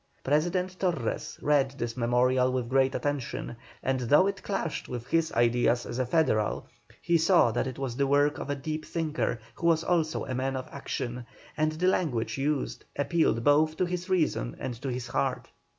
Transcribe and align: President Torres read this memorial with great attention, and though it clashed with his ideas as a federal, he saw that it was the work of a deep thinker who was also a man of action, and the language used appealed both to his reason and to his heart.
President 0.23 0.79
Torres 0.79 1.37
read 1.43 1.75
this 1.77 1.95
memorial 1.95 2.51
with 2.51 2.67
great 2.69 2.95
attention, 2.95 3.55
and 3.83 3.99
though 3.99 4.25
it 4.25 4.41
clashed 4.41 4.89
with 4.89 5.05
his 5.05 5.31
ideas 5.33 5.85
as 5.85 5.99
a 5.99 6.07
federal, 6.07 6.65
he 7.03 7.19
saw 7.19 7.51
that 7.51 7.67
it 7.67 7.77
was 7.77 7.95
the 7.95 8.07
work 8.07 8.39
of 8.39 8.49
a 8.49 8.55
deep 8.55 8.83
thinker 8.83 9.39
who 9.53 9.67
was 9.67 9.83
also 9.83 10.25
a 10.25 10.33
man 10.33 10.55
of 10.55 10.67
action, 10.71 11.23
and 11.55 11.73
the 11.73 11.85
language 11.87 12.35
used 12.39 12.83
appealed 12.95 13.43
both 13.43 13.77
to 13.77 13.85
his 13.85 14.09
reason 14.09 14.55
and 14.59 14.73
to 14.81 14.89
his 14.91 15.05
heart. 15.05 15.49